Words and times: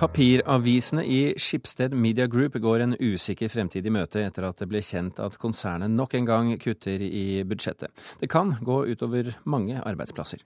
Papiravisene 0.00 1.02
i 1.04 1.34
Skipsted 1.36 1.92
Media 1.92 2.24
Group 2.26 2.54
går 2.56 2.80
en 2.80 2.94
usikker 2.96 3.50
fremtid 3.52 3.84
i 3.84 3.90
møte 3.92 4.22
etter 4.24 4.46
at 4.48 4.62
det 4.62 4.68
ble 4.70 4.80
kjent 4.80 5.20
at 5.20 5.36
konsernet 5.42 5.92
nok 5.92 6.16
en 6.16 6.28
gang 6.30 6.54
kutter 6.62 7.04
i 7.04 7.42
budsjettet. 7.44 7.92
Det 8.16 8.30
kan 8.32 8.54
gå 8.64 8.78
utover 8.94 9.28
mange 9.44 9.76
arbeidsplasser. 9.76 10.40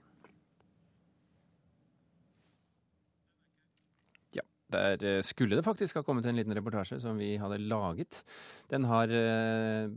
Der 4.73 5.03
eh, 5.03 5.21
skulle 5.21 5.55
det 5.55 5.65
faktisk 5.65 5.99
ha 5.99 6.01
kommet 6.01 6.25
en 6.25 6.35
liten 6.35 6.55
reportasje 6.57 6.97
som 6.99 7.19
vi 7.21 7.35
hadde 7.37 7.59
laget. 7.61 8.23
Den 8.71 8.87
har 8.89 9.11
eh, 9.13 9.89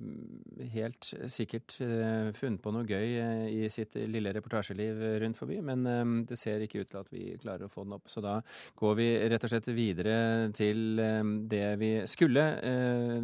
helt 0.74 1.08
sikkert 1.32 1.78
eh, 1.80 2.28
funnet 2.36 2.60
på 2.60 2.72
noe 2.74 2.84
gøy 2.84 3.16
i 3.48 3.70
sitt 3.72 3.96
lille 3.96 4.32
reportasjeliv 4.36 5.00
rundt 5.22 5.40
forbi, 5.40 5.60
men 5.64 5.86
det 6.28 6.36
ser 6.38 6.60
ikke 6.64 6.82
ut 6.82 6.92
til 6.92 7.00
at 7.00 7.08
vi 7.14 7.24
klarer 7.40 7.64
å 7.64 7.72
få 7.72 7.86
den 7.86 7.96
opp. 7.96 8.12
Så 8.12 8.20
da 8.24 8.38
går 8.76 8.98
vi 9.00 9.08
rett 9.32 9.48
og 9.48 9.54
slett 9.54 9.70
videre 9.72 10.18
til 10.56 11.00
det 11.48 11.64
vi 11.80 11.92
skulle, 12.10 12.44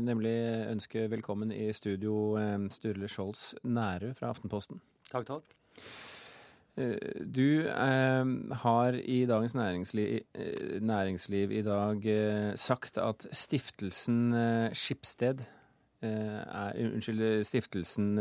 nemlig 0.01 0.35
ønske 0.73 1.07
velkommen 1.13 1.53
i 1.53 1.69
studio 1.77 2.39
Sturle 2.73 3.11
Skjolds 3.11 3.53
Nærø 3.69 4.15
fra 4.17 4.33
Aftenposten. 4.33 4.81
Takk, 5.13 5.29
takk. 5.29 6.14
Eh, 6.77 6.99
du 7.35 7.61
eh, 7.69 8.25
har 8.53 8.93
i 9.05 9.27
Dagens 9.27 9.55
Næringsliv, 9.55 10.21
eh, 10.35 10.81
næringsliv, 10.83 11.51
i 11.51 11.63
dag 11.63 12.07
eh, 12.07 12.57
sagt 12.57 12.99
at 12.99 13.27
stiftelsen 13.33 14.33
eh, 14.35 14.73
Skipsted 14.73 15.39
er, 16.03 16.73
Unnskyld, 16.77 17.45
stiftelsen 17.45 18.19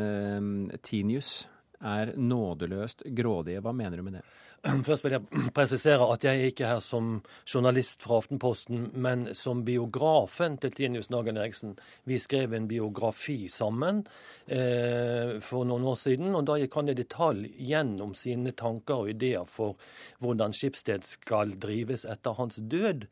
Tinius 0.84 1.50
er 1.84 2.14
nådeløst 2.18 3.04
grådige. 3.16 3.62
Hva 3.64 3.74
mener 3.76 4.00
du 4.00 4.06
med 4.08 4.20
det? 4.20 4.24
Først 4.88 5.04
vil 5.04 5.18
jeg 5.18 5.42
presisere 5.58 6.08
at 6.14 6.24
jeg 6.24 6.40
er 6.40 6.52
ikke 6.52 6.70
her 6.70 6.80
som 6.84 7.18
journalist 7.44 8.04
fra 8.06 8.22
Aftenposten, 8.22 8.88
men 8.96 9.28
som 9.36 9.66
biografen 9.68 10.58
til 10.64 10.72
Tinius 10.78 11.12
Nagen 11.12 11.38
Eriksen. 11.38 11.76
Vi 12.08 12.20
skrev 12.20 12.54
en 12.54 12.70
biografi 12.72 13.48
sammen 13.52 14.06
eh, 14.48 15.40
for 15.44 15.68
noen 15.68 15.84
år 15.92 16.00
siden, 16.00 16.32
og 16.36 16.48
da 16.48 16.58
gikk 16.62 16.80
han 16.80 16.94
i 16.94 16.98
detalj 16.98 17.52
gjennom 17.60 18.16
sine 18.16 18.56
tanker 18.56 19.04
og 19.04 19.14
ideer 19.16 19.46
for 19.50 19.76
hvordan 20.24 20.56
Skipsted 20.56 21.04
skal 21.08 21.58
drives 21.60 22.08
etter 22.08 22.40
hans 22.40 22.62
død. 22.72 23.08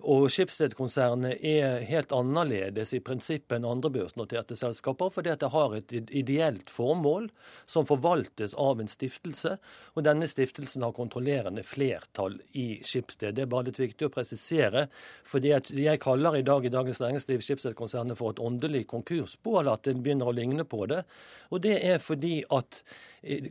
Og 0.00 0.30
Schibsted-konsernet 0.32 1.42
er 1.44 1.82
helt 1.88 2.12
annerledes 2.14 2.94
i 2.96 3.00
prinsippet 3.04 3.58
enn 3.58 3.66
andre 3.68 3.90
børsnoterte 3.92 4.56
selskaper, 4.56 5.10
fordi 5.12 5.32
at 5.32 5.42
det 5.42 5.50
har 5.52 5.74
et 5.76 5.92
ideelt 5.92 6.70
formål 6.72 7.28
som 7.68 7.88
forvaltes 7.88 8.54
av 8.54 8.80
en 8.80 8.88
stiftelse. 8.90 9.56
Og 9.94 10.06
denne 10.06 10.28
stiftelsen 10.30 10.86
har 10.86 10.96
kontrollerende 10.96 11.64
flertall 11.66 12.38
i 12.56 12.80
Schibsted. 12.86 13.36
Det 13.36 13.44
er 13.44 13.52
bare 13.52 13.68
litt 13.68 13.82
viktig 13.82 14.08
å 14.08 14.14
presisere. 14.14 14.88
fordi 15.24 15.52
jeg 15.84 16.00
kaller 16.00 16.36
i 16.36 16.42
dag 16.42 16.64
i 16.64 16.72
Dagens 16.72 17.00
Næringsliv 17.00 17.40
Schibsted-konsernet 17.40 18.16
for 18.16 18.30
et 18.30 18.40
åndelig 18.40 18.86
konkursbo, 18.86 19.60
eller 19.60 19.72
at 19.72 19.84
det 19.84 20.02
begynner 20.02 20.28
å 20.28 20.36
ligne 20.36 20.64
på 20.64 20.86
det. 20.86 21.04
Og 21.50 21.60
det 21.60 21.76
er 21.84 21.98
fordi 21.98 22.44
at 22.50 22.82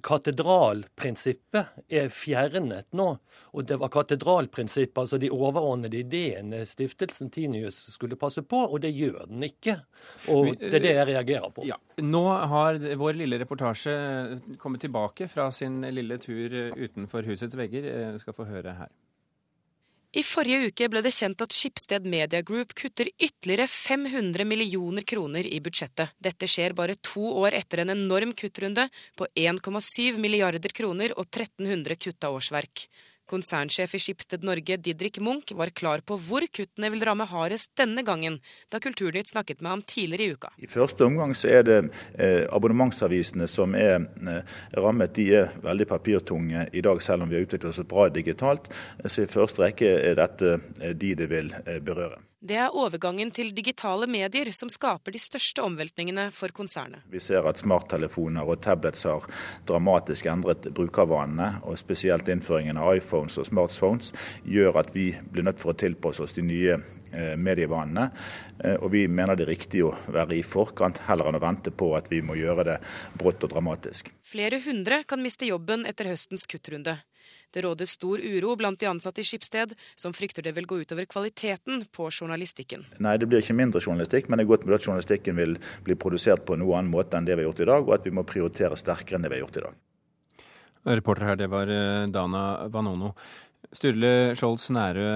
katedralprinsippet 0.02 1.66
er 1.90 2.10
fjernet 2.10 2.90
nå. 2.96 3.10
Og 3.54 3.66
det 3.70 3.78
var 3.82 3.92
katedralprinsippet, 3.94 4.98
altså 4.98 5.20
de 5.22 5.30
overordnede 5.30 6.00
ideene 6.02 6.39
stiftelsen 6.70 7.30
Tinius 7.34 7.78
skulle 7.94 8.18
passe 8.20 8.44
på, 8.46 8.62
og 8.68 8.82
det 8.84 8.94
gjør 8.96 9.28
den 9.30 9.44
ikke. 9.50 9.80
Og 10.34 10.54
det 10.60 10.72
er 10.80 10.86
det 10.86 10.96
jeg 10.96 11.10
reagerer 11.12 11.52
på. 11.56 11.66
Ja. 11.68 11.78
Nå 12.04 12.24
har 12.54 12.80
vår 13.00 13.20
lille 13.20 13.42
reportasje 13.42 13.94
kommet 14.62 14.86
tilbake 14.86 15.30
fra 15.32 15.50
sin 15.52 15.82
lille 15.94 16.20
tur 16.22 16.56
utenfor 16.78 17.28
husets 17.30 17.58
vegger. 17.60 17.88
Jeg 17.90 18.24
skal 18.24 18.38
få 18.38 18.48
høre 18.50 18.76
her. 18.82 18.92
I 20.10 20.24
forrige 20.26 20.72
uke 20.72 20.88
ble 20.90 21.04
det 21.06 21.12
kjent 21.14 21.42
at 21.46 21.54
Skipsted 21.54 22.08
Media 22.10 22.40
Group 22.42 22.72
kutter 22.74 23.12
ytterligere 23.12 23.68
500 23.70 24.42
millioner 24.50 25.06
kroner 25.06 25.46
i 25.46 25.60
budsjettet. 25.62 26.16
Dette 26.18 26.50
skjer 26.50 26.74
bare 26.74 26.96
to 26.98 27.28
år 27.44 27.54
etter 27.60 27.84
en 27.84 27.94
enorm 27.94 28.34
kuttrunde 28.34 28.88
på 29.14 29.28
1,7 29.38 30.18
milliarder 30.18 30.74
kroner 30.74 31.14
og 31.14 31.28
1300 31.28 32.00
kutta 32.02 32.34
årsverk. 32.34 32.88
Konsernsjef 33.30 33.94
i 33.96 34.02
Skipsted 34.02 34.46
Norge, 34.48 34.78
Didrik 34.82 35.20
Munch, 35.24 35.54
var 35.58 35.72
klar 35.76 36.02
på 36.06 36.18
hvor 36.20 36.46
kuttene 36.54 36.90
vil 36.94 37.04
ramme 37.06 37.28
hardest 37.30 37.76
denne 37.80 38.04
gangen, 38.06 38.40
da 38.74 38.82
Kulturnytt 38.82 39.32
snakket 39.32 39.62
med 39.62 39.72
ham 39.74 39.84
tidligere 39.86 40.26
i 40.26 40.38
uka. 40.38 40.54
I 40.58 40.70
første 40.70 41.06
omgang 41.06 41.36
så 41.38 41.52
er 41.60 41.68
det 41.68 41.80
eh, 42.18 42.46
abonnementsavisene 42.50 43.50
som 43.52 43.76
er 43.78 44.00
eh, 44.00 44.56
rammet. 44.78 45.14
De 45.18 45.28
er 45.42 45.54
veldig 45.64 45.90
papirtunge 45.90 46.66
i 46.74 46.86
dag, 46.86 47.04
selv 47.06 47.26
om 47.26 47.32
vi 47.32 47.40
har 47.40 47.46
utviklet 47.46 47.70
oss 47.74 47.86
bra 47.90 48.10
digitalt. 48.14 48.72
Så 49.06 49.26
i 49.26 49.30
første 49.30 49.66
rekke 49.66 49.94
er 50.00 50.18
dette 50.20 50.58
eh, 50.82 50.96
de 50.98 51.14
det 51.20 51.30
vil 51.32 51.54
berøre. 51.86 52.29
Det 52.40 52.56
er 52.56 52.72
overgangen 52.72 53.34
til 53.36 53.50
digitale 53.52 54.08
medier 54.08 54.48
som 54.56 54.70
skaper 54.72 55.12
de 55.12 55.20
største 55.20 55.60
omveltningene 55.60 56.30
for 56.32 56.54
konsernet. 56.56 57.04
Vi 57.12 57.20
ser 57.20 57.44
at 57.50 57.60
smarttelefoner 57.60 58.48
og 58.48 58.62
tablets 58.64 59.04
har 59.04 59.26
dramatisk 59.68 60.30
endret 60.32 60.70
brukervanene. 60.72 61.50
og 61.68 61.76
Spesielt 61.82 62.32
innføringen 62.32 62.80
av 62.80 62.94
iPhones 62.96 63.36
og 63.44 63.50
smartphones 63.50 64.14
gjør 64.48 64.80
at 64.80 64.96
vi 64.96 65.10
blir 65.20 65.50
nødt 65.50 65.60
for 65.60 65.74
å 65.74 65.82
tilpasse 65.84 66.24
oss 66.24 66.38
de 66.38 66.48
nye 66.48 66.78
eh, 66.80 67.36
medievanene. 67.36 68.08
Eh, 68.64 68.80
og 68.80 68.94
vi 68.96 69.04
mener 69.12 69.36
det 69.36 69.44
er 69.50 69.54
riktig 69.58 69.84
å 69.84 69.92
være 70.08 70.40
i 70.40 70.46
forkant, 70.48 71.04
heller 71.12 71.28
enn 71.28 71.42
å 71.42 71.44
vente 71.44 71.76
på 71.76 71.92
at 72.00 72.08
vi 72.08 72.24
må 72.24 72.40
gjøre 72.40 72.70
det 72.72 72.80
brått 73.20 73.44
og 73.44 73.52
dramatisk. 73.52 74.14
Flere 74.24 74.64
hundre 74.64 75.04
kan 75.04 75.20
miste 75.20 75.52
jobben 75.52 75.84
etter 75.92 76.08
høstens 76.14 76.48
kuttrunde. 76.48 77.02
Det 77.54 77.64
råder 77.66 77.90
stor 77.90 78.22
uro 78.22 78.56
blant 78.60 78.80
de 78.80 78.90
ansatte 78.90 79.24
i 79.24 79.28
Skipsted, 79.28 79.74
som 79.96 80.14
frykter 80.14 80.46
det 80.46 80.54
vil 80.58 80.68
gå 80.70 80.82
utover 80.84 81.08
kvaliteten 81.10 81.86
på 81.96 82.10
journalistikken. 82.12 82.86
Nei, 83.02 83.18
det 83.18 83.30
blir 83.30 83.42
ikke 83.42 83.58
mindre 83.58 83.82
journalistikk, 83.82 84.30
men 84.30 84.40
det 84.40 84.46
er 84.46 84.52
godt 84.54 84.68
med 84.68 84.78
at 84.78 84.86
journalistikken 84.86 85.40
vil 85.40 85.58
bli 85.86 85.98
produsert 86.00 86.46
på 86.46 86.60
noe 86.60 86.78
annen 86.78 86.94
måte 86.94 87.18
enn 87.18 87.26
det 87.28 87.38
vi 87.38 87.44
har 87.44 87.50
gjort 87.50 87.64
i 87.66 87.70
dag, 87.72 87.88
og 87.88 87.96
at 87.98 88.06
vi 88.06 88.14
må 88.14 88.26
prioritere 88.28 88.78
sterkere 88.80 89.18
enn 89.18 89.26
det 89.26 89.34
vi 89.34 89.40
har 89.40 89.48
gjort 89.48 89.62
i 89.62 89.66
dag. 89.68 89.80
Reporter 91.00 91.28
her, 91.28 91.40
det 91.40 91.50
var 91.52 91.70
eh, 91.74 92.06
Dana 92.14 92.44
Vanono. 92.72 93.14
Sturle 93.76 94.36
Skjolds 94.38 94.70
Nærø. 94.74 95.10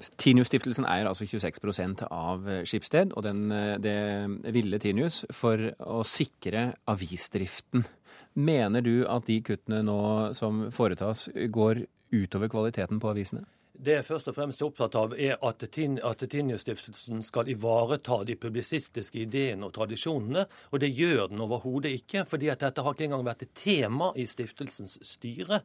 Eh, 0.00 0.10
Tinius-stiftelsen 0.20 0.86
eier 0.90 1.08
altså 1.10 1.26
26% 1.28 2.06
av 2.10 2.48
Skipsted, 2.68 3.14
og 3.14 3.26
den, 3.26 3.50
eh, 3.52 3.76
det 3.78 4.54
ville 4.54 4.78
Tinius 4.78 5.24
for 5.32 5.70
å 5.80 6.02
sikre 6.04 6.74
avisdriften. 6.86 7.86
Mener 8.34 8.82
du 8.82 9.06
at 9.06 9.26
de 9.26 9.40
kuttene 9.40 9.82
nå 9.86 10.34
som 10.34 10.70
foretas, 10.70 11.28
går 11.34 11.86
utover 12.12 12.48
kvaliteten 12.48 13.00
på 13.00 13.10
avisene? 13.10 13.44
Det 13.74 13.96
jeg 13.96 14.06
først 14.06 14.28
og 14.30 14.36
fremst 14.36 14.60
er 14.62 14.68
opptatt 14.68 14.94
av, 14.94 15.14
er 15.18 15.34
at, 15.42 15.64
at 15.66 16.20
Tinius-stiftelsen 16.30 17.24
skal 17.26 17.48
ivareta 17.50 18.20
de 18.22 18.36
publisistiske 18.38 19.18
ideene 19.24 19.66
og 19.66 19.72
tradisjonene, 19.74 20.44
og 20.70 20.82
det 20.82 20.92
gjør 20.94 21.32
den 21.32 21.42
overhodet 21.42 21.90
ikke. 21.98 22.22
fordi 22.24 22.52
at 22.52 22.62
dette 22.62 22.82
har 22.82 22.94
ikke 22.94 23.08
engang 23.08 23.24
vært 23.26 23.42
et 23.42 23.54
tema 23.58 24.12
i 24.14 24.26
stiftelsens 24.30 24.98
styre. 25.02 25.60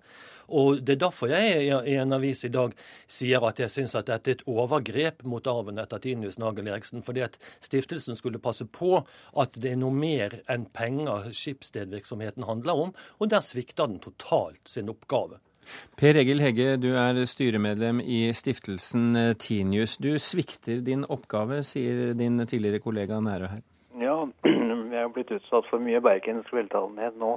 Og 0.48 0.82
Det 0.82 0.96
er 0.96 1.04
derfor 1.06 1.30
jeg 1.30 1.68
i 1.70 1.96
en 2.02 2.14
avis 2.14 2.44
i 2.44 2.50
dag 2.50 2.74
sier 3.08 3.46
at 3.46 3.60
jeg 3.60 3.70
syns 3.70 3.94
at 3.96 4.08
dette 4.08 4.32
er 4.32 4.40
et 4.40 4.48
overgrep 4.48 5.24
mot 5.24 5.46
arven 5.48 5.78
etter 5.78 6.02
Tinius 6.02 6.40
Nagel 6.40 6.68
Eriksen. 6.68 7.04
Fordi 7.06 7.22
at 7.22 7.38
stiftelsen 7.62 8.16
skulle 8.16 8.42
passe 8.42 8.66
på 8.66 9.06
at 9.38 9.54
det 9.54 9.76
er 9.76 9.78
noe 9.78 9.94
mer 9.94 10.40
enn 10.50 10.66
penger 10.66 11.30
skipsstedvirksomheten 11.30 12.50
handler 12.50 12.88
om, 12.88 12.96
og 13.20 13.30
der 13.30 13.46
svikter 13.46 13.86
den 13.86 14.02
totalt 14.02 14.66
sin 14.66 14.90
oppgave. 14.90 15.38
Per 16.00 16.16
Egil 16.16 16.40
Hegge, 16.40 16.78
du 16.80 16.94
er 16.96 17.18
styremedlem 17.28 18.00
i 18.00 18.22
stiftelsen 18.36 19.16
eh, 19.20 19.34
Tinius. 19.36 19.98
Du 20.00 20.14
svikter 20.22 20.80
din 20.86 21.04
oppgave, 21.12 21.62
sier 21.68 22.14
din 22.18 22.40
tidligere 22.46 22.80
kollega 22.84 23.20
Nærø 23.20 23.50
her. 23.52 23.64
Ja, 24.00 24.16
jeg 24.94 25.02
er 25.04 25.12
blitt 25.16 25.34
utsatt 25.36 25.68
for 25.68 25.84
mye 25.84 26.00
bergensk 26.04 26.54
veltalenhet 26.56 27.20
nå. 27.20 27.36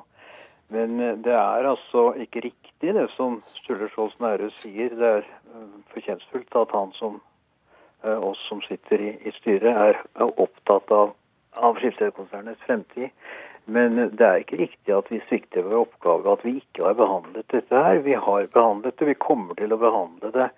Men 0.73 1.01
eh, 1.01 1.19
det 1.27 1.35
er 1.35 1.69
altså 1.73 2.13
ikke 2.23 2.47
riktig 2.47 2.95
det 2.99 3.09
som 3.17 3.41
Sturle 3.59 3.91
Skjolds 3.91 4.19
Nærø 4.23 4.53
sier. 4.61 4.95
Det 4.95 5.11
er 5.19 5.27
eh, 5.27 5.69
fortjenstfullt 5.97 6.63
at 6.63 6.79
han 6.79 6.97
som 7.01 7.21
oss 8.03 8.41
som 8.49 8.59
sitter 8.67 8.99
i, 8.99 9.31
styret, 9.37 9.77
er 9.79 10.01
opptatt 10.19 10.89
av, 10.91 11.13
av 11.55 11.77
Skipsredkonsernets 11.79 12.65
fremtid. 12.67 13.13
Men 13.65 13.97
det 14.17 14.27
er 14.27 14.41
ikke 14.43 14.59
riktig 14.59 14.95
at 14.97 15.11
vi 15.13 15.21
svikter 15.29 15.67
vår 15.67 15.85
oppgave, 15.85 16.33
at 16.33 16.47
vi 16.47 16.57
ikke 16.59 16.87
har 16.87 16.97
behandlet 16.99 17.47
dette 17.53 17.83
her. 17.87 18.01
Vi 18.03 18.17
har 18.19 18.49
behandlet 18.55 18.99
det. 18.99 19.11
Vi 19.13 19.19
kommer 19.23 19.59
til 19.59 19.75
å 19.75 19.79
behandle 19.81 20.33
det 20.35 20.49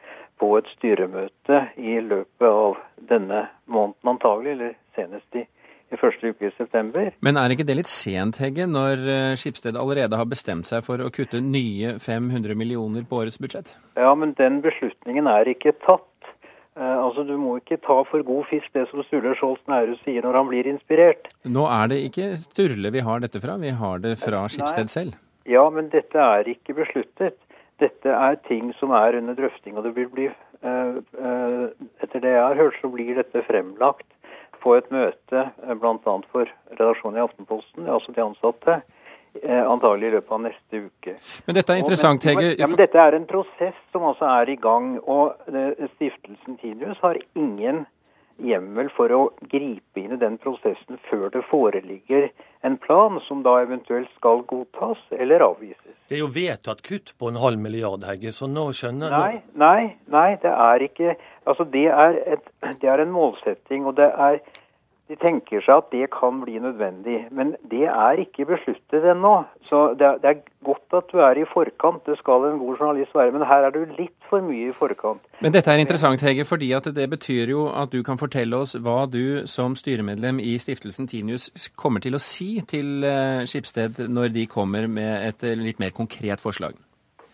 på 0.41 0.55
et 0.59 0.71
styremøte 0.77 1.61
i 1.77 1.99
løpet 2.03 2.49
av 2.49 2.79
denne 3.11 3.47
måneden 3.71 4.15
antagelig, 4.15 4.57
eller 4.57 4.73
senest 4.97 5.39
i, 5.39 5.45
i 5.93 6.01
første 6.01 6.33
uke 6.33 6.49
i 6.49 6.55
september. 6.57 7.13
Men 7.25 7.39
er 7.39 7.55
ikke 7.55 7.67
det 7.69 7.77
litt 7.79 7.93
sent, 7.93 8.41
Hegge, 8.43 8.67
når 8.71 9.05
eh, 9.05 9.37
Skipsted 9.41 9.79
allerede 9.79 10.19
har 10.19 10.31
bestemt 10.31 10.69
seg 10.71 10.83
for 10.87 11.05
å 11.05 11.13
kutte 11.15 11.43
nye 11.45 11.99
500 12.03 12.59
millioner 12.59 13.07
på 13.09 13.21
årets 13.23 13.39
budsjett? 13.43 13.77
Ja, 14.01 14.15
men 14.19 14.35
den 14.41 14.61
beslutningen 14.65 15.31
er 15.31 15.53
ikke 15.55 15.77
tatt. 15.87 16.09
Uh, 16.75 17.05
altså, 17.07 17.23
Du 17.23 17.37
må 17.39 17.59
ikke 17.61 17.79
ta 17.79 18.01
for 18.09 18.25
god 18.27 18.49
fisk 18.51 18.73
det 18.75 18.89
som 18.91 19.03
Sturle 19.07 19.37
Skjolds 19.39 19.63
Nærhus 19.71 20.01
sier 20.03 20.27
når 20.27 20.41
han 20.41 20.49
blir 20.51 20.67
inspirert. 20.67 21.31
Nå 21.47 21.69
er 21.71 21.93
det 21.93 22.01
ikke 22.09 22.33
Sturle 22.41 22.91
vi 22.95 23.05
har 23.07 23.23
dette 23.23 23.43
fra, 23.43 23.55
vi 23.63 23.71
har 23.71 24.03
det 24.03 24.17
fra 24.23 24.47
Skipsted 24.51 24.91
selv. 24.91 25.21
Ja, 25.47 25.65
men 25.71 25.91
dette 25.93 26.19
er 26.19 26.49
ikke 26.49 26.75
besluttet. 26.75 27.37
dette 27.83 28.09
er 28.09 28.37
ting 28.49 28.73
som 28.79 28.93
er 28.95 29.17
under 29.19 29.35
drøfting, 29.35 29.77
og 29.77 29.85
det 29.85 29.95
vil 29.97 30.09
bli 30.09 30.27
eh, 30.29 30.99
eh, 31.29 31.65
Etter 32.03 32.23
det 32.23 32.31
jeg 32.31 32.43
har 32.43 32.57
hørt, 32.57 32.77
så 32.81 32.89
blir 32.89 33.17
dette 33.19 33.43
fremlagt 33.49 34.07
på 34.63 34.77
et 34.79 34.91
møte 34.95 35.43
eh, 35.51 35.75
bl.a. 35.75 36.15
for 36.33 36.53
redaksjonen 36.79 37.19
i 37.19 37.25
Aftenposten, 37.25 37.89
altså 37.91 38.15
de 38.15 38.23
ansatte, 38.25 38.79
antagelig 39.43 40.09
i 40.09 40.15
løpet 40.15 40.37
av 40.37 40.43
neste 40.45 40.81
uke. 40.87 41.17
Men 41.47 41.57
dette 41.59 41.75
er 41.75 41.83
interessant, 41.83 42.27
Hege. 42.29 42.53
Ja, 42.59 42.69
men 42.71 42.79
Dette 42.79 43.01
er 43.03 43.17
en 43.17 43.27
prosess 43.27 43.81
som 43.93 44.07
altså 44.07 44.29
er 44.31 44.53
i 44.53 44.57
gang. 44.61 44.95
Og 45.11 45.35
stiftelsen 45.97 46.61
Tinius 46.61 47.03
har 47.03 47.19
ingen 47.35 47.85
hjemmel 48.43 48.89
for 48.95 49.13
å 49.15 49.21
gripe 49.51 50.01
inn 50.01 50.15
i 50.17 50.19
den 50.19 50.37
prosessen 50.43 50.99
før 51.09 51.29
det 51.35 51.45
foreligger 51.47 52.31
en 52.67 52.77
plan 52.83 53.21
som 53.29 53.45
da 53.47 53.61
eventuelt 53.63 54.11
skal 54.17 54.43
godtas 54.51 55.01
eller 55.15 55.45
avvises. 55.45 55.95
Det 56.09 56.19
er 56.19 56.25
jo 56.25 56.33
vedtatt 56.35 56.83
kutt 56.85 57.15
på 57.19 57.31
en 57.31 57.39
halv 57.41 57.61
milliard, 57.63 58.05
Hegge, 58.09 58.33
så 58.35 58.49
nå 58.51 58.67
skjønner 58.77 59.13
du 59.13 59.17
Nei, 59.17 59.39
nei, 59.61 59.95
nei, 60.13 60.29
det 60.43 60.53
er 60.53 60.89
ikke 60.89 61.17
Altså, 61.45 61.67
det 61.69 61.87
er, 61.93 62.15
et, 62.25 62.47
det 62.81 62.89
er 62.89 63.03
en 63.03 63.11
målsetting, 63.13 63.85
og 63.85 63.99
det 63.99 64.07
er 64.09 64.39
de 65.11 65.17
tenker 65.21 65.61
seg 65.61 65.83
at 65.83 65.91
det 65.93 66.07
kan 66.15 66.39
bli 66.41 66.57
nødvendig, 66.63 67.27
men 67.37 67.53
det 67.71 67.85
er 67.93 68.21
ikke 68.23 68.47
besluttet 68.49 69.05
ennå. 69.13 69.35
Så 69.69 69.91
det 69.99 70.07
er, 70.09 70.21
det 70.23 70.31
er, 70.31 70.43
godt 70.65 70.97
at 70.97 71.11
du 71.13 71.19
er 71.21 71.37
i 71.37 71.45
forkant, 71.45 72.07
det 72.07 72.17
skal 72.17 72.47
en 72.49 72.57
god 72.59 72.79
journalist 72.79 73.13
være, 73.15 73.35
men 73.35 73.45
her 73.45 73.67
er 73.67 73.75
du 73.75 73.83
litt 73.99 74.15
for 74.31 74.41
mye 74.41 74.71
i 74.71 74.77
forkant. 74.77 75.21
Men 75.45 75.53
dette 75.53 75.69
er 75.69 75.83
interessant, 75.83 76.25
Hege, 76.25 76.47
fordi 76.49 76.71
det 76.97 77.05
betyr 77.13 77.53
jo 77.53 77.67
at 77.69 77.93
du 77.93 78.01
kan 78.03 78.17
fortelle 78.17 78.57
oss 78.57 78.73
hva 78.81 79.05
du 79.05 79.45
som 79.51 79.77
styremedlem 79.77 80.41
i 80.41 80.57
stiftelsen 80.57 81.11
Tinius 81.11 81.51
kommer 81.77 82.01
til 82.01 82.17
å 82.17 82.23
si 82.23 82.63
til 82.65 83.05
eh, 83.05 83.45
Skipsted 83.45 84.07
når 84.09 84.33
de 84.33 84.49
kommer 84.49 84.89
med 84.89 85.29
et 85.29 85.45
eh, 85.45 85.61
litt 85.61 85.85
mer 85.85 85.93
konkret 85.93 86.41
forslag. 86.41 86.81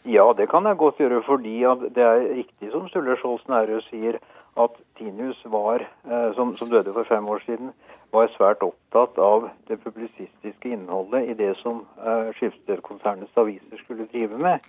Ja, 0.05 0.33
det 0.37 0.49
kan 0.49 0.65
jeg 0.65 0.77
godt 0.77 0.97
gjøre, 0.97 1.23
fordi 1.23 1.61
det 1.95 2.05
er 2.05 2.29
riktig 2.37 2.71
som 2.73 2.89
Sturle 2.89 3.17
Skjolds 3.21 3.49
Nærøe 3.49 3.83
sier 3.91 4.17
at 4.57 4.71
Tinius 4.99 5.43
var, 5.45 5.85
eh, 6.09 6.35
som, 6.35 6.57
som, 6.57 6.69
døde 6.69 6.93
for 6.93 7.05
fem 7.05 7.29
år 7.29 7.43
siden, 7.47 7.73
var 8.13 8.31
svært 8.33 8.63
opptatt 8.63 9.19
av 9.19 9.51
det 9.69 9.79
publisistiske 9.85 10.73
innholdet 10.73 11.29
i 11.31 11.35
det 11.39 11.53
som 11.61 11.85
uh, 12.01 12.33
Skipsted-konsernets 12.35 13.37
aviser 13.39 13.79
skulle 13.85 14.09
drive 14.11 14.39
med. 14.39 14.67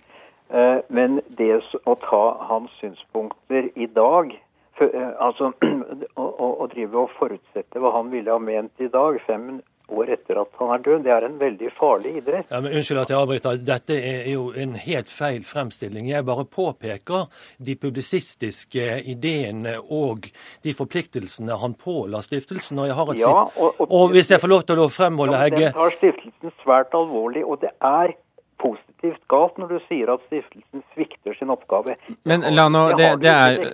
Uh, 0.52 0.78
men 0.88 1.18
det 1.38 1.50
å 1.88 1.96
ta 2.04 2.22
hans 2.46 2.70
synspunkter 2.78 3.72
i 3.74 3.88
dag 3.90 4.30
for, 4.78 4.94
uh, 4.94 5.16
altså 5.18 5.50
å, 6.22 6.28
å, 6.52 6.68
drive 6.70 7.02
og 7.02 7.16
forutsette 7.18 7.82
hva 7.82 7.90
han 7.96 8.12
ville 8.14 8.30
ha 8.30 8.38
ment 8.38 8.84
i 8.84 8.90
dag, 8.92 9.18
fem 9.26 9.58
år 9.92 10.12
etter 10.16 10.40
at 10.42 10.60
han 10.60 10.72
er 10.74 10.82
død. 10.86 11.04
Det 11.04 11.12
er 11.14 11.26
en 11.26 11.38
veldig 11.40 11.70
farlig 11.76 12.14
idrett. 12.20 12.48
Ja, 12.50 12.60
men 12.64 12.76
Unnskyld 12.78 13.02
at 13.02 13.12
jeg 13.12 13.18
avbryter. 13.18 13.60
Dette 13.68 13.98
er 13.98 14.30
jo 14.32 14.48
en 14.64 14.74
helt 14.80 15.12
feil 15.12 15.44
fremstilling. 15.46 16.08
Jeg 16.10 16.26
bare 16.28 16.46
påpeker 16.48 17.28
de 17.58 17.76
publisistiske 17.76 18.88
ideene 19.12 19.76
og 19.82 20.28
de 20.64 20.74
forpliktelsene 20.76 21.58
han 21.62 21.76
påla 21.78 22.22
stiftelsen. 22.24 22.80
Og, 22.82 22.90
jeg 22.90 22.98
har 22.98 23.14
et 23.14 23.22
ja, 23.22 23.36
og, 23.46 23.78
og, 23.78 23.86
og, 23.88 24.16
hvis 24.16 24.32
jeg 24.32 24.42
får 24.42 24.54
lov 24.54 24.66
til 24.68 24.82
å 24.82 24.88
fremholde, 24.92 25.38
ja, 25.38 25.46
Hegge 25.46 25.64
Den 25.68 25.78
tar 25.78 25.96
stiftelsen 25.98 26.56
svært 26.64 26.94
alvorlig, 26.96 27.44
og 27.46 27.60
det 27.64 27.72
er 27.78 28.16
positivt 28.62 29.22
galt 29.32 29.58
når 29.58 29.76
du 29.76 29.78
sier 29.88 30.10
at 30.12 30.22
stiftelsen 30.28 30.84
svikter 30.94 31.11
sin 31.38 31.50
oppgave. 31.54 31.94
Men 32.28 32.44
la 32.54 32.66
nå, 32.72 32.82
det, 32.98 33.08
det, 33.22 33.30
er, 33.30 33.72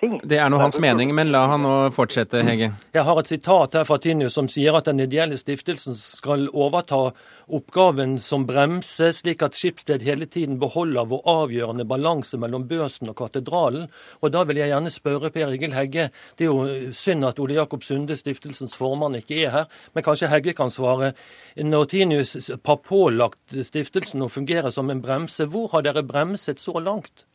si. 0.00 0.10
det 0.24 0.38
er 0.40 0.52
nå 0.52 0.60
hans 0.62 0.78
mening, 0.80 1.12
men 1.16 1.30
la 1.34 1.44
han 1.52 1.64
nå 1.66 1.74
fortsette, 1.94 2.40
Hege. 2.46 2.70
Jeg 2.96 3.06
har 3.08 3.20
et 3.20 3.30
sitat 3.30 3.76
her 3.76 3.84
fra 3.88 3.98
Tinius 4.00 4.36
som 4.38 4.48
sier 4.48 4.76
at 4.78 4.88
den 4.88 5.02
ideelle 5.04 5.36
stiftelsen 5.40 5.96
skal 5.98 6.48
overta 6.52 7.10
oppgaven 7.46 8.18
som 8.18 8.46
bremser, 8.46 9.12
slik 9.14 9.42
at 9.46 9.54
Skipsted 9.54 10.02
hele 10.02 10.26
tiden 10.26 10.58
beholder 10.58 11.06
vår 11.06 11.22
avgjørende 11.30 11.86
balanse 11.86 12.38
mellom 12.42 12.66
børsen 12.68 13.10
og 13.12 13.18
katedralen. 13.20 13.86
Og 14.20 14.32
da 14.34 14.42
vil 14.48 14.58
jeg 14.60 14.72
gjerne 14.72 14.92
spørre 14.92 15.30
Per 15.34 15.54
Egil 15.54 15.76
Hegge, 15.76 16.08
det 16.38 16.48
er 16.48 16.50
jo 16.50 16.90
synd 16.96 17.26
at 17.28 17.38
Ole 17.42 17.58
Jakob 17.60 17.86
Sunde, 17.86 18.16
stiftelsens 18.18 18.74
formann, 18.76 19.14
ikke 19.20 19.38
er 19.44 19.54
her, 19.54 19.70
men 19.94 20.06
kanskje 20.06 20.30
Hegge 20.32 20.56
kan 20.58 20.72
svare. 20.74 21.12
Når 21.56 21.86
Tinius 21.92 22.50
har 22.56 22.82
pålagt 22.82 23.54
stiftelsen 23.70 24.26
å 24.26 24.32
fungere 24.32 24.74
som 24.74 24.90
en 24.90 25.04
bremse, 25.04 25.46
hvor 25.46 25.70
har 25.74 25.86
dere 25.86 26.04
bremset 26.06 26.60
så 26.62 26.80
langt? 26.82 27.26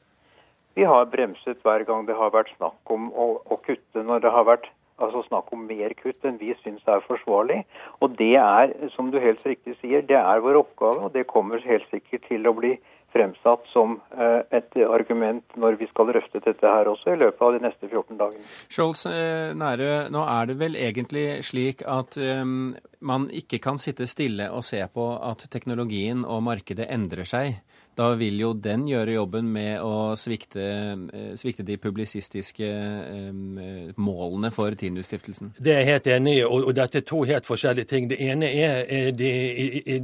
Vi 0.76 0.84
har 0.88 1.08
bremset 1.12 1.60
hver 1.64 1.84
gang 1.88 2.06
det 2.08 2.16
har 2.16 2.32
vært 2.32 2.52
snakk 2.58 2.94
om 2.94 3.10
å, 3.12 3.34
å 3.44 3.58
kutte. 3.64 4.04
Når 4.04 4.24
det 4.24 4.32
har 4.32 4.48
vært 4.48 4.70
altså 5.02 5.24
snakk 5.28 5.52
om 5.56 5.66
mer 5.70 5.94
kutt 6.00 6.26
enn 6.28 6.40
vi 6.42 6.54
syns 6.62 6.86
er 6.88 7.04
forsvarlig. 7.08 7.62
Og 8.02 8.16
det 8.20 8.36
er, 8.40 8.74
som 8.96 9.12
du 9.12 9.20
helt 9.20 9.44
riktig 9.46 9.76
sier, 9.82 10.06
det 10.06 10.20
er 10.20 10.44
vår 10.46 10.62
oppgave, 10.64 11.08
og 11.08 11.14
det 11.14 11.28
kommer 11.30 11.64
helt 11.66 11.88
sikkert 11.92 12.28
til 12.30 12.48
å 12.48 12.56
bli 12.58 12.76
fremsatt 13.12 13.66
som 13.72 13.98
eh, 14.16 14.40
et 14.56 14.78
argument 14.88 15.58
når 15.60 15.80
vi 15.82 15.88
skal 15.92 16.12
drøfte 16.12 16.40
dette 16.46 16.68
her 16.76 16.88
også 16.92 17.16
i 17.16 17.20
løpet 17.20 17.44
av 17.44 17.58
de 17.58 17.64
neste 17.66 17.90
14 17.90 18.20
dagene. 18.20 18.46
Scholz 18.72 19.04
eh, 19.10 19.52
Nære, 19.58 19.92
nå 20.14 20.24
er 20.24 20.48
det 20.52 20.58
vel 20.62 20.78
egentlig 20.80 21.26
slik 21.48 21.84
at 21.88 22.16
um, 22.18 22.72
man 23.02 23.28
ikke 23.34 23.60
kan 23.64 23.80
sitte 23.82 24.08
stille 24.10 24.50
og 24.54 24.66
se 24.66 24.82
på 24.94 25.08
at 25.18 25.48
teknologien 25.52 26.26
og 26.26 26.44
markedet 26.46 26.90
endrer 26.92 27.28
seg. 27.28 27.62
Da 27.96 28.14
vil 28.16 28.40
jo 28.40 28.54
den 28.56 28.86
gjøre 28.88 29.18
jobben 29.18 29.50
med 29.52 29.82
å 29.84 30.14
svikte, 30.16 30.64
eh, 31.12 31.32
svikte 31.36 31.66
de 31.68 31.76
publisistiske 31.82 32.68
eh, 32.68 33.32
målene 34.00 34.52
for 34.56 34.72
Tinius-stiftelsen. 34.80 35.52
Det 35.60 35.74
er 35.74 35.82
jeg 35.82 35.90
helt 35.90 36.08
enig 36.16 36.36
i, 36.38 36.46
og, 36.46 36.70
dette 36.78 37.02
er 37.02 37.06
to 37.08 37.20
helt 37.28 37.50
forskjellige 37.50 37.90
ting. 37.90 38.08
Det 38.08 38.20
ene 38.24 38.48
er 38.48 39.12
de 39.12 39.32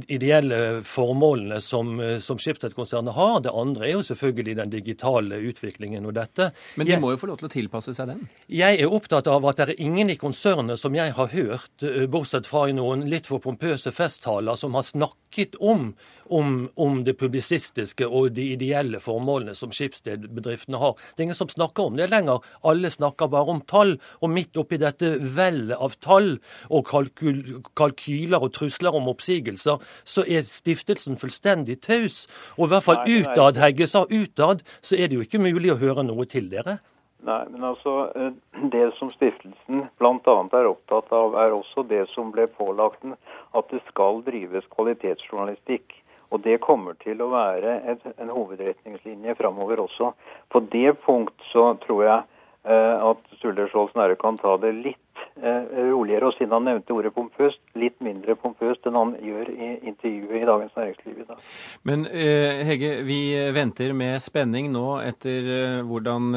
ideelle 0.04 0.82
formålene 0.84 1.62
som, 1.64 1.96
som 2.20 2.40
Schibsted-konsernet 2.40 3.16
har. 3.16 3.40
Det 3.46 3.56
andre 3.56 3.88
er 3.88 3.96
jo 3.96 4.04
selvfølgelig 4.10 4.58
den 4.60 4.74
digitale 4.76 5.40
utviklingen 5.48 6.04
og 6.06 6.18
dette. 6.18 6.50
Men 6.76 6.86
de 6.86 6.94
jeg, 6.94 7.02
må 7.02 7.14
jo 7.14 7.22
få 7.22 7.32
lov 7.32 7.40
til 7.40 7.48
å 7.48 7.54
tilpasse 7.56 7.96
seg 7.96 8.12
den? 8.12 8.22
Jeg 8.52 8.82
er 8.82 8.92
opptatt 8.92 9.32
av 9.32 9.48
at 9.48 9.62
det 9.62 9.70
er 9.70 9.82
ingen 9.88 10.12
i 10.12 10.18
konsernet 10.20 10.80
som 10.80 10.94
jeg 10.96 11.16
har 11.16 11.32
hørt, 11.32 11.72
eh, 11.82 12.04
bortsett 12.04 12.46
fra 12.46 12.66
i 12.68 12.76
noen 12.76 12.87
litt 12.96 13.28
for 13.28 13.42
pompøse 13.44 13.92
festtaler, 13.94 14.56
som 14.58 14.76
har 14.78 14.86
snakket 14.86 15.58
om 15.60 15.92
om, 16.28 16.68
om, 16.74 17.04
det 17.04 17.14
publisistiske 17.18 18.06
og 18.06 18.32
de 18.36 18.50
ideelle 18.52 19.00
formålene 19.00 19.54
som 19.56 19.72
Skipsted-bedriftene 19.72 20.80
har. 20.80 20.96
Det 21.14 21.22
er 21.22 21.28
ingen 21.28 21.38
som 21.38 21.48
snakker 21.48 21.88
om 21.88 21.96
det 21.96 22.10
lenger. 22.12 22.44
Alle 22.68 22.90
snakker 22.92 23.30
bare 23.32 23.54
om 23.54 23.62
tall. 23.68 23.96
Og 24.20 24.32
midt 24.32 24.58
oppi 24.60 24.76
dette 24.80 25.14
vellet 25.36 25.78
av 25.78 25.96
tall 26.04 26.34
og 26.68 26.84
kalkyl, 26.90 27.62
kalkyler 27.78 28.44
og 28.44 28.52
trusler 28.58 28.96
om 28.98 29.08
oppsigelser, 29.12 29.80
så 30.04 30.26
er 30.26 30.44
stiftelsen 30.48 31.18
fullstendig 31.20 31.80
taus. 31.86 32.26
Og 32.58 32.68
i 32.68 32.74
hvert 32.74 32.88
fall 32.88 33.02
utad, 33.08 33.60
Hegge 33.62 33.88
sa 33.88 34.04
utad, 34.10 34.64
så 34.84 34.98
er 34.98 35.08
det 35.08 35.18
jo 35.18 35.26
ikke 35.26 35.42
mulig 35.42 35.72
å 35.74 35.80
høre 35.80 36.06
noe 36.06 36.28
til 36.28 36.50
dere. 36.52 36.78
Nei, 37.26 37.44
men 37.50 37.64
altså, 37.64 38.12
eh, 38.14 38.32
Det 38.74 38.94
som 38.98 39.10
stiftelsen 39.10 39.86
bl.a. 39.98 40.36
er 40.60 40.70
opptatt 40.70 41.12
av, 41.12 41.34
er 41.34 41.56
også 41.56 41.82
det 41.90 42.04
som 42.14 42.30
ble 42.34 42.46
pålagt 42.46 43.02
den, 43.02 43.16
at 43.58 43.70
det 43.72 43.82
skal 43.88 44.22
drives 44.26 44.66
kvalitetsjournalistikk. 44.74 45.96
Og 46.30 46.42
det 46.44 46.58
kommer 46.60 46.96
til 47.00 47.22
å 47.24 47.30
være 47.32 47.78
et, 47.88 48.02
en 48.20 48.32
hovedretningslinje 48.32 49.34
framover 49.38 49.80
også. 49.80 50.12
På 50.52 50.60
det 50.60 50.98
punkt 51.06 51.46
så 51.52 51.70
tror 51.86 52.02
jeg 52.04 52.18
eh, 52.68 53.06
at 53.10 53.22
Sturle 53.38 53.64
Skjold 53.72 53.94
Snerre 53.94 54.18
kan 54.20 54.36
ta 54.40 54.58
det 54.60 54.74
litt 54.76 55.07
roligere. 55.42 56.28
Og 56.28 56.34
siden 56.36 56.52
han 56.52 56.66
nevnte 56.68 56.94
ordet 56.94 57.12
pompøst, 57.14 57.60
litt 57.78 57.98
mindre 58.04 58.36
pompøst 58.38 58.86
enn 58.88 58.98
han 58.98 59.14
gjør 59.22 59.50
i 59.52 59.68
intervjuet 59.90 60.42
i 60.42 60.48
Dagens 60.48 60.76
Næringsliv 60.76 61.20
i 61.22 61.26
dag. 61.28 61.42
Men 61.88 62.06
eh, 62.10 62.62
Hege, 62.68 62.92
vi 63.06 63.20
venter 63.54 63.94
med 63.96 64.18
spenning 64.22 64.70
nå 64.74 64.86
etter 65.04 65.50
eh, 65.54 65.78
hvordan 65.86 66.30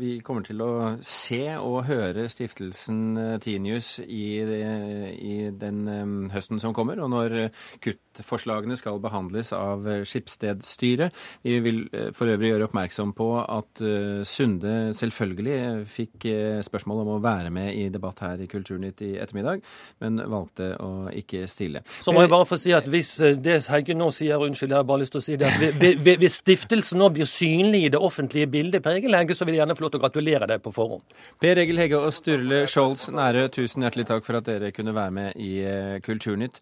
vi 0.00 0.18
kommer 0.24 0.46
til 0.46 0.62
å 0.64 0.72
se 1.04 1.42
og 1.56 1.84
høre 1.88 2.26
stiftelsen 2.32 3.38
Tinius 3.42 3.96
i, 4.04 4.26
i 4.40 5.36
den 5.50 6.28
høsten 6.32 6.60
som 6.62 6.74
kommer, 6.76 7.00
og 7.02 7.10
når 7.12 7.36
kuttforslagene 7.84 8.76
skal 8.78 9.00
behandles 9.02 9.52
av 9.56 9.86
Skipsstedstyret. 10.06 11.14
Vi 11.44 11.58
vil 11.64 11.82
for 12.16 12.30
øvrig 12.30 12.52
gjøre 12.52 12.68
oppmerksom 12.68 13.14
på 13.16 13.28
at 13.42 13.82
Sunde 14.28 14.94
selvfølgelig 14.96 15.58
fikk 15.90 16.28
spørsmål 16.66 17.04
om 17.04 17.12
å 17.16 17.20
være 17.24 17.52
med 17.54 17.72
i 17.78 17.88
debatt 17.92 18.22
her 18.24 18.33
i 18.42 18.48
Kulturnytt 18.50 19.02
i 19.04 19.14
ettermiddag, 19.22 19.62
men 20.02 20.20
valgte 20.30 20.72
å 20.82 21.08
ikke 21.14 21.44
stille. 21.50 21.84
Så 22.02 22.12
må 22.14 22.24
jeg 22.24 22.32
bare 22.32 22.48
få 22.48 22.58
si 22.60 22.74
at 22.76 22.88
hvis 22.90 23.14
eh, 23.24 23.38
det 23.40 23.60
Heike 23.70 23.96
nå 23.96 24.10
sier, 24.14 24.42
unnskyld, 24.44 24.74
jeg 24.74 24.80
har 24.80 24.86
bare 24.88 25.04
lyst 25.04 25.14
til 25.14 25.22
å 25.22 25.24
si 25.24 25.38
det, 25.40 25.48
at 25.48 26.20
hvis 26.20 26.40
stiftelsen 26.42 27.00
nå 27.00 27.08
blir 27.14 27.28
synlig 27.30 27.86
i 27.86 27.92
det 27.94 28.00
offentlige 28.00 28.50
bildet, 28.50 28.84
Per 28.84 28.98
Egil 28.98 29.16
Hegge, 29.16 29.38
så 29.38 29.46
vil 29.46 29.56
jeg 29.56 29.62
gjerne 29.62 29.78
få 29.78 29.86
lov 29.86 29.94
til 29.94 30.02
å 30.02 30.04
gratulere 30.04 30.48
deg 30.50 30.60
på 30.64 30.74
forhånd. 30.74 31.16
Per 31.40 31.62
Egil 31.62 31.80
Hegge 31.80 32.02
og 32.04 32.12
Sturle 32.14 32.64
Skjolds 32.70 33.08
Nære, 33.14 33.48
tusen 33.54 33.86
hjertelig 33.86 34.06
takk 34.10 34.26
for 34.26 34.38
at 34.38 34.48
dere 34.50 34.72
kunne 34.76 34.94
være 34.96 35.14
med 35.16 35.40
i 35.40 35.52
eh, 35.64 35.96
Kulturnytt. 36.04 36.52